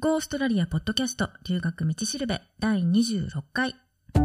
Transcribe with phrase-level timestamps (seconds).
[0.00, 3.74] ゴーストラリアポッドキャスト留学道しるべ第26回。
[4.14, 4.20] ゴ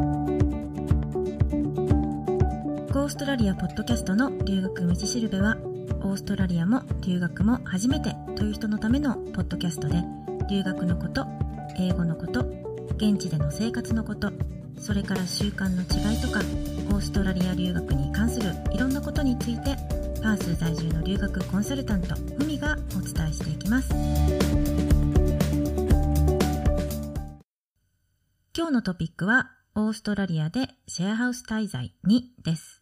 [3.05, 5.57] ーストラリアポッドキャストの留学道しるべは、
[6.03, 9.95] オーストラリアも留学も初めてという人のためのポッドキャストで、
[10.47, 11.25] 留学のこと、
[11.79, 12.41] 英語のこと、
[12.97, 14.31] 現地での生活のこと、
[14.77, 16.41] それから習慣の違いとか、
[16.95, 19.75] オーストラリア留学に関するいろんなことについて、
[20.21, 24.22] パース在住の留学コンサルタント、ふみがお伝えしていきます。
[28.73, 32.81] 日のトピックは、オーストラリアでシェアハウス滞在2です。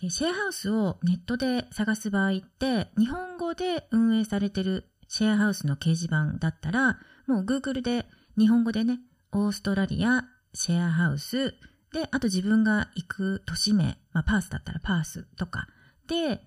[0.00, 8.04] でシェアハウスをネットで探す場合って、日本語で運営されてるシェアハウスの掲示板だったら、もう Google で
[8.38, 9.00] 日本語でね、
[9.32, 11.54] オーストラリアシェアハウス
[11.94, 15.66] で、あと自分が行く都市名、まあ、パースだったらパースとか
[16.08, 16.42] で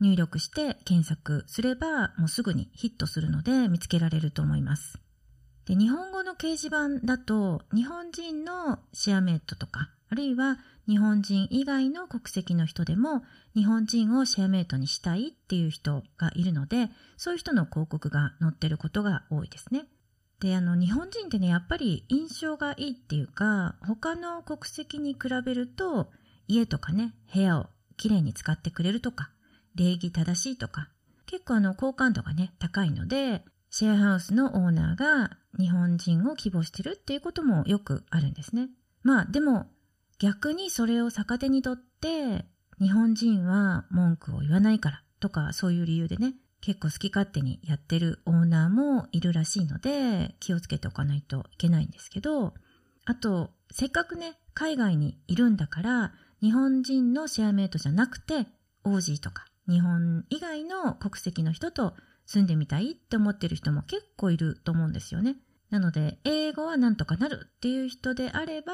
[0.00, 4.98] 入力して検索すればもうすぐにヒットするので見つけられると思います。
[5.66, 13.22] で日本語の掲示板だと日本人のシェアメイトとかあるいは日本人以外の国籍の人でも
[13.54, 19.86] 日本人をシェアメイトにしたいっていう人がいるのでそういう人の広告が載ってることが多いですね。
[20.40, 26.10] で、あの、日本人ってね、やっぱり印象がいいっていうか、他の国籍に比べると、
[26.48, 27.66] 家とかね、部屋を
[27.98, 29.30] きれいに使ってくれるとか、
[29.76, 30.88] 礼儀正しいとか、
[31.26, 38.68] 結構あの、好感度がね、高いので、シェアハウスのオーナーが日本人を希望してるっていうこともよくあるんですね。
[39.02, 39.66] まあ、でも、
[40.18, 42.44] 逆にそれを逆手にとって、
[42.80, 52.52] 日本人は文句を言わないからとか、そういう理由でね、結構好き勝手にやってるオーナーもいるらしいので気をつけておかないといけないんですけど
[53.06, 56.12] あとせっかくね海外にいるんだから
[56.42, 58.46] 日本人のシェアメイトじゃなくて
[58.84, 61.94] オージーとか日本以外の国籍の人と
[62.30, 65.36] 住んでみたいって思ってる人も結構いると思うんですよね。
[65.70, 68.72] なので英語はなんとかなるっていう人であれば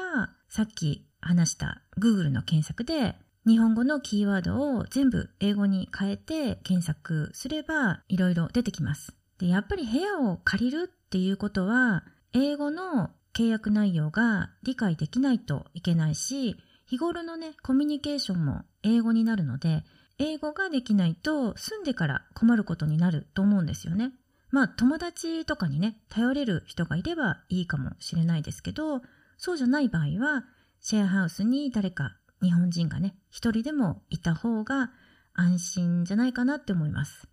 [0.49, 3.15] さっき話した Google の検索で
[3.47, 9.15] 日本語のキーワードを全部英語に変えて検索すればいろいろ出てきます。
[9.39, 12.03] で、やっぱり部屋を借りるっていうことは、
[12.33, 19.83] 英語の契約内容が理解できないといけないし、日頃のね、コミュニケーションも英語になるので、
[20.19, 24.11] 英語ができないと住んでから困ることになると思うんですよね。
[24.49, 29.01] まあ友達とかにね、頼れる人がいればいいかもしれないですけど、
[29.37, 30.45] そうじゃない場合は、
[30.79, 34.91] シェアハウスに誰か日本人がね、一人でもいた方が
[35.33, 37.27] 安心じゃないかなって思います。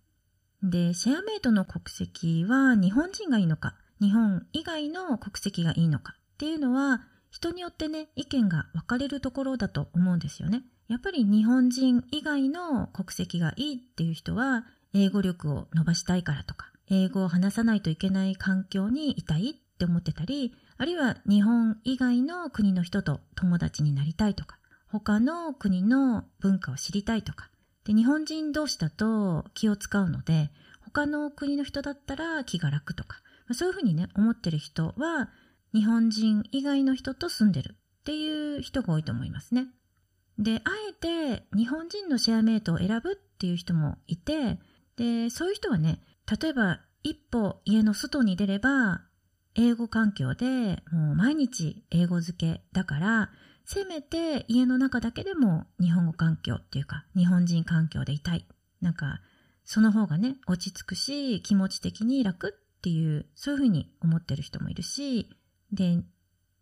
[0.61, 7.01] で、シェアメイトの国籍は日本人がいいのか、日本以外の国籍がいいのかっていうのは、
[7.35, 10.63] 人によってね、意見が分かれるところだと思うんですよね。
[10.87, 14.63] やっぱり日本人以外の国籍がいいっていう人は、
[14.93, 24.57] 英語力を伸ばしたいからとか、英語を話さないといけない環境にいたいって思ってたり、あるいは日本以外の国の人と友達になりたいとか、
[24.87, 27.49] 他の国の文化を知りたいとか。
[27.83, 30.51] で、日本人同士だと気を使うので、
[30.85, 33.17] 他の国の人だったら気が楽とか。
[33.51, 35.29] そういうふうにね、思ってる人は、
[35.75, 39.67] 日本人以外の人と住んでるっていう人が多いと思いますね。
[40.39, 44.57] で、あえて日本人のシェアメイトを選ぶっていう人もいて、
[44.95, 45.99] で、そういう人はね、
[46.41, 49.01] 例えば一歩家の外に出れば、
[49.55, 53.29] 英語環境でもう毎日英語漬けだから、
[53.65, 58.47] せめて家の中だけでも日本語環境っていうか日本人環境でいたい。
[58.79, 59.19] なんか
[59.63, 65.27] その方がね落ち着くし気持ち的に楽っていうそういうふうに思ってる人もいるし
[65.75, 66.03] で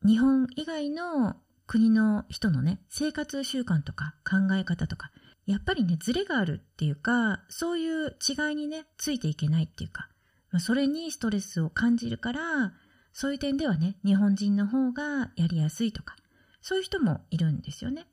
[0.05, 1.35] 日本以外の
[1.65, 5.11] 国の人のね生活習慣とか考え方とか
[5.45, 10.09] やっぱりねズレがあるっていうかそういう違いにねついていけないっていうか、
[10.51, 12.73] まあ、それにストレスを感じるから
[13.13, 16.15] そういう点ではね日本人の方がやりやすいとか
[16.63, 18.07] そういう人もいるんですよね。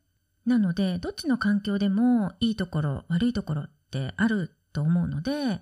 [0.45, 5.61] なので、どっちの環境でもいいところ、悪いところってあると思うので、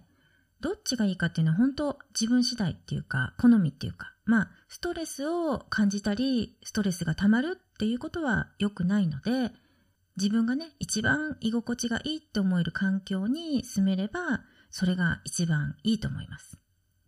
[0.60, 9.52] どっちがいいかっていうのは本当自分次第っていうか、好みっていうか、まあ、ストレスを感じたり、ストレスが溜まるっていうことは良くないので、
[10.18, 16.58] 自分がね、一番居心地がいいって思える環境に住めれば、それが一番いいと思います。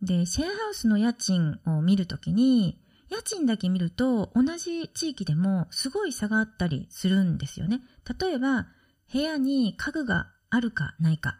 [0.01, 2.81] で、シェアハウスの家賃を見るときに、
[3.11, 7.81] 家賃だけ見ると同じ地域でもすごい差があったりするんですよね。
[8.19, 8.67] 例えば
[9.13, 11.37] 部屋に家具があるかないか。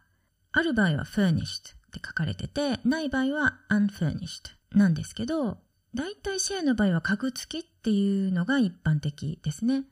[0.52, 5.60] ある場合は furnished って書かれてて、ない場合は unfurnished なんですけど、
[5.94, 9.84] だいたいシェアの場合は家具付きっていうのが一般的ですね。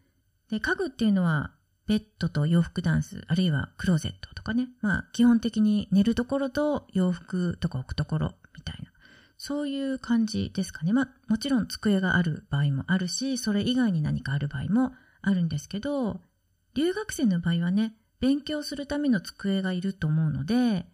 [0.49, 1.53] で、家具っていうのは
[1.87, 4.69] ベッドと洋服ダンス、あるいはクローゼットとかね。
[4.81, 8.91] まあ基本的に寝るところと洋服とか置くところみたいな。
[9.37, 10.93] そういう感じですかね。
[10.93, 16.21] まあもちろん机がある場合もあるし、それ以外に何かある場合もあるんですけど、
[16.75, 20.85] 留学生の場合はね、勉強するための机がいると思うので、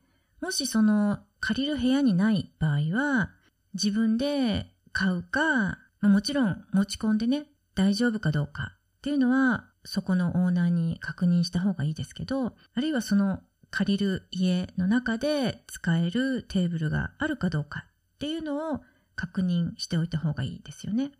[0.41, 3.31] もしその借りる部屋にない場合は、
[3.73, 18.79] 自分で買うか、もちろん持ち込んでね、大丈夫かどうかっていうのは、そこのオーナーに確認した方がいいですけど、あるいはその借りる家の中で使えるテーブルがあるかどうかっていうのを
[19.17, 21.11] 確認しておいた方がいいですよね。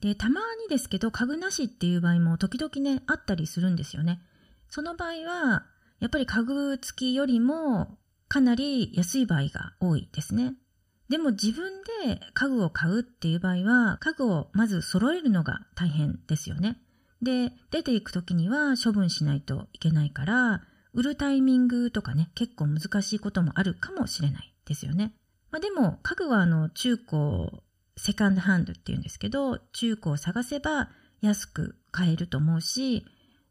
[0.00, 4.20] で、たまにですけど、家具なしっていう場合も時々ね、あったりするんですよね。
[4.68, 5.66] その場合は、
[6.00, 7.96] やっぱり家具付きよりも
[8.28, 10.54] かなり安い場合が多いですね。
[11.12, 11.70] でも自分
[12.06, 16.80] で家具を買うっていう場合は、家具をまず揃えるのが大変ですよね。
[17.20, 20.62] で、出ていく時には処分しないといけないから、
[20.94, 25.12] 売るタイミングとかね、結構難しいこともあるかもしれないですよね。
[25.50, 27.62] まあ、でも、家具はあの、中古、
[27.98, 30.88] セカンドハンドって言うんですけど、中古を探せば
[31.20, 33.04] 安く買えると思うし、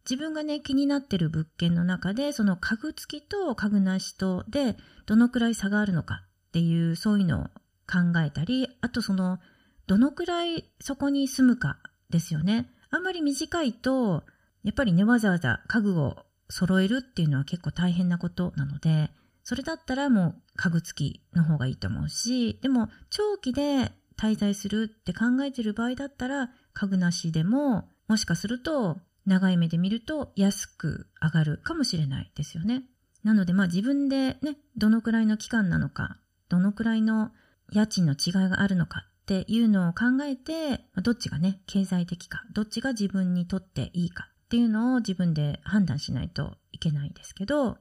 [0.10, 7.44] 自分がね、気になってる物件の中で、その家具付きと家具なしとで、どのくらい差があるのかっていう、そういうのを
[7.90, 9.40] 考えたり、あとその、
[9.88, 12.70] どのくらいそこに住むかですよね。
[12.90, 14.24] あんまり短いと、
[14.64, 16.18] やっぱりね、わざわざ家具を
[16.50, 19.12] 揃えるっていうのは結構大変なことなので、
[19.44, 32.84] それだったらもう家具付きの方がいいと思うし、でも長期で滞在するって考えてる場合だったら、家具なしでも、もしかすると長い目で見ると安く上がるかもしれないですよね。
[33.24, 36.18] なのでまあ自分でね、どのくらいの期間なのか、
[36.52, 37.32] どのくらいの
[37.72, 47.78] 家賃の違いがあるのかっていうのを考えて、どっちがね、経済的か、どっちが自分にとっていいかっていうのを自分で判断しないといけないですけど、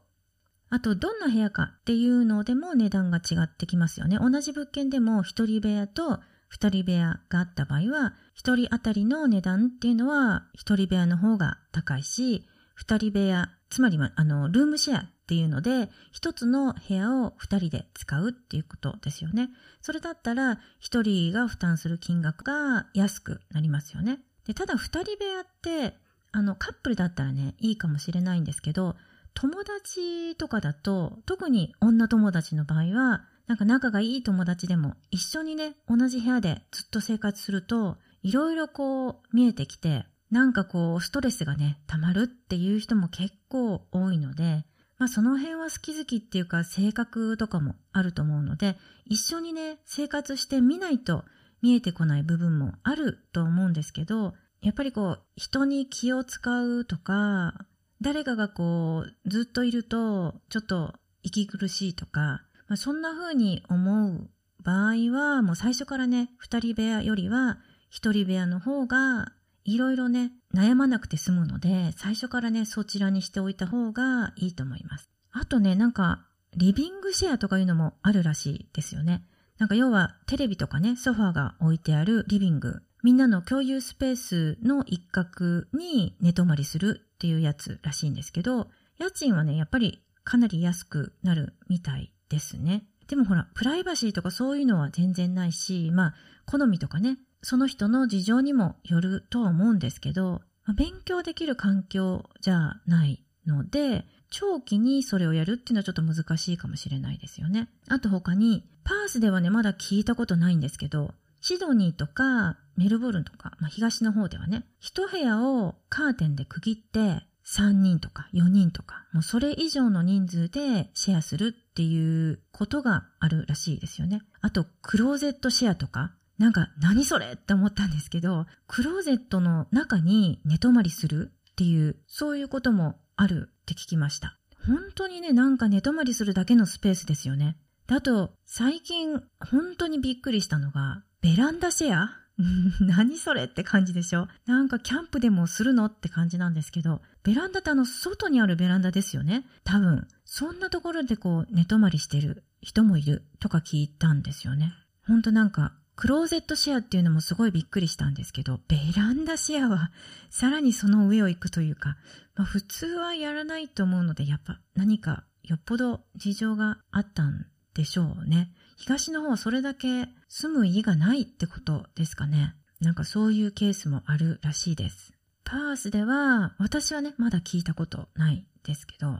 [0.69, 4.19] あと、どんな部屋かっていうのでも値段が違ってきますよね。
[4.20, 12.46] 同じ物件でも一人部屋と二人部屋があった場合は、一人当たりの値段っていうのは一人部屋の方が高いし、
[12.76, 19.49] 二人部屋、つまりあの、ルームシェアっていうので、一つの部屋を二人で使うっていうことですよね。
[19.81, 24.19] それだったら、一人が負担する金額が安くなりますよね。
[24.44, 25.97] で、ただ二人部屋って、
[26.32, 28.97] あの、カップルだったらね、いいかもしれないんですけど、
[29.35, 44.65] 友達とかだと、特に女友達の場合は、なんか仲がいい友達でも一緒にね、同じ部屋でずっと生活すると、いろいろこう見えてきて、なんかこうストレスがね、溜まるっていう人も結構多いので、
[45.00, 48.76] まあその辺は好き好きっていうか性格とかもあると思うので、
[49.06, 51.25] 一緒にね、生活してみないと
[51.62, 57.55] 見えてこない部分もあると思うんですけど、やっぱりこう人に気を使うとか、
[58.02, 60.93] 誰かがこうずっといるとちょっと
[61.23, 64.29] 息苦しいとか、まあ、そんな風に思う
[64.62, 67.56] 場合はもう最初からね、二人部屋よりは
[67.88, 69.32] 一人部屋の方が
[69.65, 75.11] いろいろね、悩まなくて済むので、最初からね、そちらにしておいた方がいいと思います。
[75.33, 76.27] あとね、なんか、
[76.57, 79.25] リビングシェアとかいうのもあるらしいですよね。
[79.59, 82.83] なんか要はテレビとかね、ソファーが置いてあるリビング。
[83.03, 88.69] みんなの共有スペースの一角に寝泊まりするっていうやつらしいんですけど、
[88.99, 92.85] 家賃はね、やっぱりかなり安くなるみたいですね。
[93.06, 96.15] でもほら、プライバシーとかそういうのは全然ないし、まあ、
[96.47, 100.43] 好みとかね、その人の事情にもよるとは思うんですけど、
[100.77, 107.69] 勉強できる環境じゃないので、長期にそれをやるっていうのはちょっと難しいかもしれないですよね。
[107.89, 124.23] あと他に、パースではね、まだ聞いたことないんですけど、シドニーとかメルボルンとか、まあ、東の方ではね、一部屋をカーテンで区切って3人とか4人とか、もうそれ以上の人数でシェアするっていうことがあるらしいですよね。
[124.41, 134.39] あと、クローゼットシェアとか、なんか何それって思ったんですけど、クローゼットの中に寝泊まりするっていう、そういうこともあるって聞きました。
[134.67, 137.59] 本当にね、なんか寝泊まりするだけのスペースですよね。
[137.89, 142.17] であと、最近本当にびっくりしたのが、ベランダシェア？
[142.81, 144.27] 何それって感じでしょ？
[144.47, 150.09] なんかキャンプでもするのって感じなんですけど、ベランダってあの外にあるベランダですよね多分。
[150.25, 154.73] そんなところでこう寝泊まりしてる人もいるとか聞いたんですよね。
[155.06, 159.91] ほんとなんかクローゼットシェアっていうのもすごいびっくりしたんですけど、ベランダシェアは
[160.31, 161.99] さらにその上を行くというか、
[162.35, 168.51] まあ、普通はやらないと思うので、やっぱ何かよっぽど事情があったんでしょうね。
[168.79, 172.55] 東の方はそれだけ住む家がないってことですかね。
[172.81, 175.13] なんかそういうケースもあるらしいです。
[175.45, 179.19] パースでは、私はね、まだ聞いたことないですけど、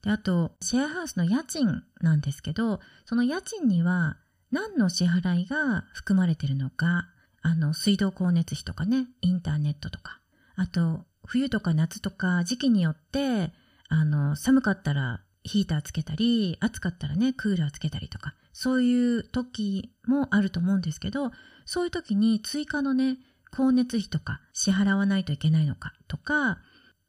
[0.00, 4.16] で、あと、シェアハウスの家賃なんですけど、その家賃には
[4.54, 7.08] 何の支払いが含まれてるのか、
[7.42, 10.20] あの、水道光熱費とかね、インターネットとか、
[10.54, 13.52] あと、冬とか夏とか時期によって、
[13.88, 21.32] あの、寒かったらヒーターつけたり、暑かったらね、クーラーつけたりとか、そういう時もあると思うんですけど、
[21.64, 23.18] そういう時に追加のね、
[23.50, 26.58] 光熱費とか支払わないといけないのかとか、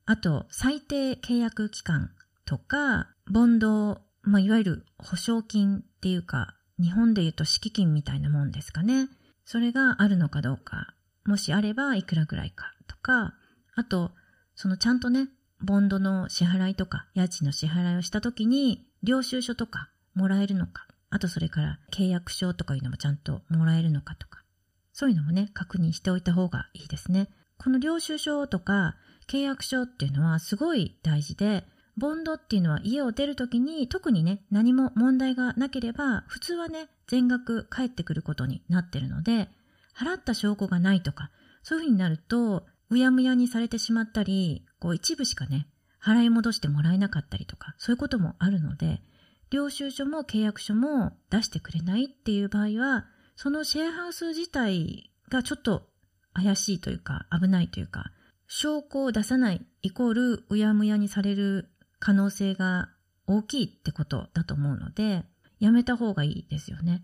[0.07, 2.09] あと、最低契約期間
[2.45, 9.07] とか、ボンド、まあ、いわゆる保証金っていうか、日本で言うと敷金みたいなもんですかね。
[9.45, 10.93] それがあるのかどうか、
[11.25, 13.33] もしあればいくらぐらいかとか、
[13.75, 14.11] あと、
[14.55, 15.29] そのちゃんとね、
[15.61, 24.43] ボンドの支払いとか、家賃の支払いをした時に、領収書とかもらえるのか、あとそれから契約書とかいうのもちゃんともらえるのかとか、
[24.91, 27.29] そういうのもね、確認しておいた方がいいですね。
[27.57, 28.95] この領収書とか
[29.27, 31.65] 契約書っていうのはすごい大事で、
[31.97, 39.49] ボンドっていうのは家を出るときに特にね、何も問題がなければ、普通はね、全額返ってくることになってるので、
[39.97, 41.31] 払った証拠がないとか、
[41.63, 45.67] そういうふうになると、うやむやにされてしまったり、こう一部しかね、
[46.03, 49.01] 払い戻してもらえなかったりとか、そういうこともあるので、
[49.49, 55.87] 領収書も契約書も出してくれないっていう場合は、そのシェアハウス自体がちょっと
[56.33, 58.11] 怪しいというか、危ないというか、
[58.47, 61.69] 証拠を出さないイコールうやむやにされる
[62.05, 62.89] 可能性が
[63.25, 65.23] 大きいってことだと思うので、
[65.59, 67.01] やめた方がいいですよね。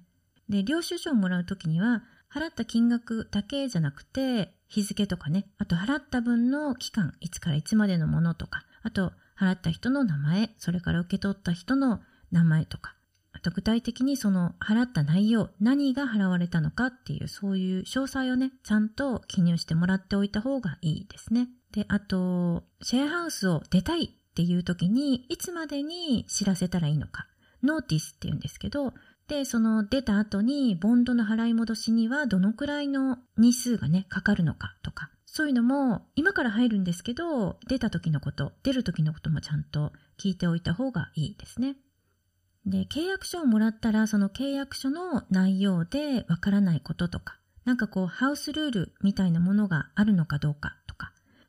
[0.48, 12.94] で、領収書をもらうときには、払った金額だけじゃなくて、日付とかね、あと払った分の期間、いつからいつまでのものとか、あと払った人の名前、それから受け取った人の名前とか、
[13.32, 21.50] あと具体的にその払った内容、何が払われたのかっていうそういう詳細をね、ちゃんと記入してもらっておいた方がいいですね。
[21.72, 27.28] で、あと、シェアハウスを出たいっていう時に、いつまでに知らせたらいいのか。
[27.64, 28.94] ノーティスって言うんですけど、
[29.28, 41.78] で、その出た後に、ボンドの払い戻しにはどのくらいの日数がね、かかるのかとか、そういうのも今から入るんですけど、出た時のこと、出る時のこともちゃんと聞いておいた方がいいですね。
[42.66, 50.81] で、契約書をもらったら、その契約書の内容でわからないこととか、なんかこう、ハウスルールみたいなものがあるのかどうかとか、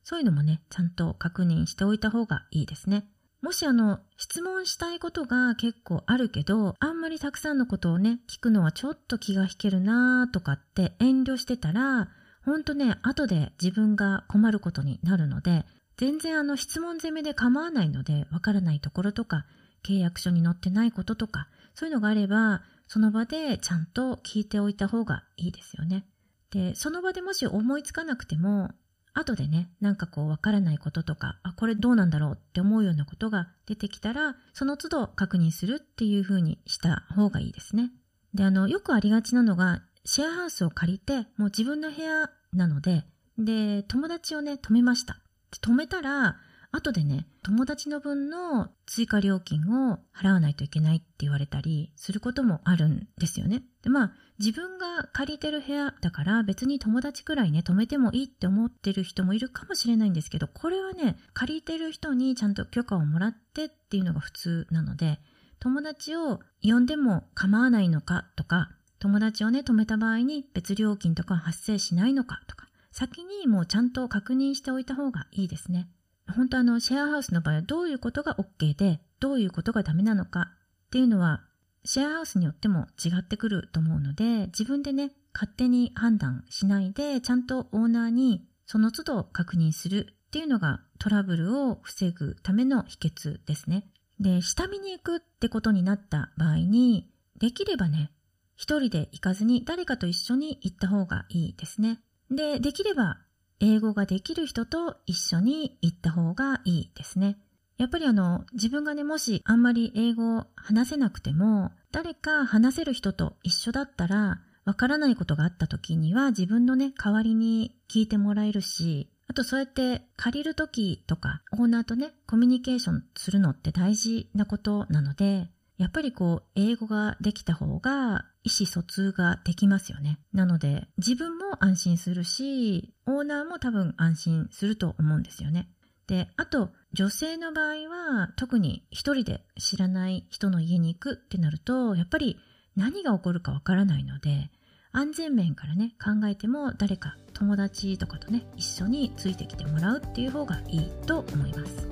[0.05, 3.07] そういうのもね、ちゃんと確認しておいた方がいいですね。
[3.43, 12.09] もしあの、質問したいことが結構あるけど、あんまりたくさんのことをね、聞くのはちょっと気が引けるなとかって遠慮してたら、
[12.45, 15.65] ほんとね、後で自分が困ることになるので、
[15.97, 19.45] 全然あの質問攻めで構わないので、わからないところとか、
[19.85, 26.07] 契約書に載ってないこととか、そういうのがあれば、その場でちゃんと聞いておいた方がいいですよね。
[26.51, 28.71] で、その場でもし思いつかなくても、
[29.15, 37.91] 後でね、なんかこうわからないこととか、あ、これどうなんだろうって思うようなことが出てきたら、その都度確認するっていう風にした方がいいですね。
[38.35, 43.05] で、あの、よくありがちなのが、シェアハウスを借りて、もう自分の部屋なので、
[43.39, 45.19] で、友達をね、止めました。
[45.61, 46.37] 止めたら、
[46.71, 53.63] 後でね、友達の分の追加料金を払わないといけないって言われたりすることもあるんですよね。
[53.83, 65.21] で、まあ、自分が借りてる部屋だから別に友達くらいね、止めてもいいって思ってる人もいるかもしれないんですけど、これはね、借りてる人にちゃんと許可をもらってっていうのが普通なので、
[65.61, 75.89] 友達を呼んでも構わないのかとか、友達をね、止めた場合に別料金とか発生しないのかとか、先にもうちゃんと確認しておいた方がいいですね。
[76.35, 80.53] 本当あの、シェアハウスの場合はどういうことが OK で、どういうことがダメなのか
[80.87, 81.45] っていうのは、
[81.85, 93.87] シェアハウスによっても違ってくると思うので、自分でね、勝手に判断しないで、ちゃんとオーナーにその都度確認するっていうのがトラブルを防ぐための秘訣ですね。
[94.21, 98.13] で、下見に行くってことになった場合に、できればね、
[98.55, 102.01] 一人で行かずに誰かと一緒に行った方がいいですね。
[102.31, 103.19] で、できれば
[103.59, 107.39] 英語ができる人と一緒に行った方がいいですね。
[107.83, 130.21] やっぱりあの、自分がね、もしあんまり英語を話せなくても、誰か話せる人と一緒だったら、わからないことがあった時には自分のね、代わりに聞いてもらえるし、あとそうやって借りる時とか、オーナーとね、コミュニケーションするのって大事なことなので、やっぱりこう、英語ができた方が意思疎通ができますよね。
[130.33, 135.69] なので、自分も安心するし、オーナーも多分安心すると思うんですよね。
[136.07, 142.39] で、あと、女性の場合は、特に一人で知らない人の家に行くってなると、やっぱり
[142.77, 144.51] 何が起こるかわからないので、
[144.93, 151.89] 安全面からね、考えても誰か友達とかとね、一緒についてきてもらうっていう方がいいと思います。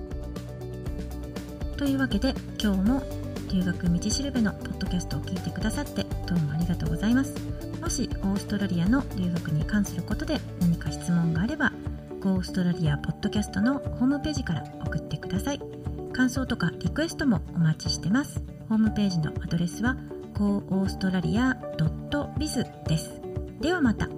[1.78, 3.20] というわけで、今日も
[3.52, 7.34] 留学道しるべのポッドキャストを聞いてくださってどうもありがとうございます
[7.80, 11.69] もしオーストラリアの留学に関することで何か質問があれば
[12.28, 15.60] オーストラリアポッドキャストのホームページから送ってください。
[16.12, 18.42] 感想とかリクエストもお待ちしてます。
[18.68, 19.96] ホームページのアドレスは
[20.34, 23.20] go オーストラリア .biz です。
[23.60, 24.08] ではまた。